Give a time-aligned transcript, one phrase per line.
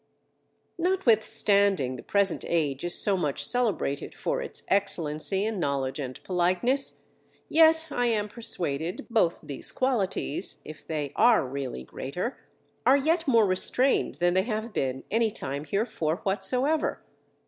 [0.79, 7.03] Notwithstanding the present age is so much celebrated for its excellency in knowledge and politeness,
[7.47, 12.39] yet I am persuaded both these qualities, if they are really greater,
[12.83, 17.03] are yet more restrained than they have been any time herefore whatsoever.